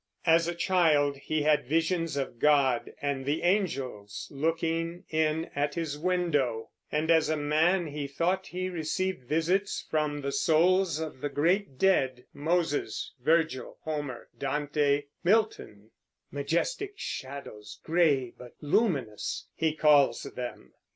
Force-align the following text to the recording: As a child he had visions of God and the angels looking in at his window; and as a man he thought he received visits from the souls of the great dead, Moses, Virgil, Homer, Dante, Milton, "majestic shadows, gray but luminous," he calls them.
As 0.25 0.47
a 0.47 0.55
child 0.55 1.15
he 1.17 1.43
had 1.43 1.67
visions 1.67 2.17
of 2.17 2.39
God 2.39 2.91
and 3.03 3.23
the 3.23 3.43
angels 3.43 4.27
looking 4.33 5.03
in 5.11 5.51
at 5.55 5.75
his 5.75 5.95
window; 5.95 6.69
and 6.91 7.11
as 7.11 7.29
a 7.29 7.37
man 7.37 7.85
he 7.85 8.07
thought 8.07 8.47
he 8.47 8.67
received 8.67 9.29
visits 9.29 9.85
from 9.91 10.21
the 10.21 10.31
souls 10.31 10.97
of 10.99 11.21
the 11.21 11.29
great 11.29 11.77
dead, 11.77 12.25
Moses, 12.33 13.13
Virgil, 13.19 13.77
Homer, 13.83 14.27
Dante, 14.35 15.03
Milton, 15.23 15.91
"majestic 16.31 16.93
shadows, 16.95 17.79
gray 17.83 18.33
but 18.35 18.53
luminous," 18.59 19.49
he 19.53 19.75
calls 19.75 20.23
them. 20.23 20.73